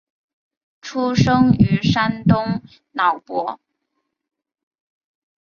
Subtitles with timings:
[0.81, 3.59] 出生于山东淄博。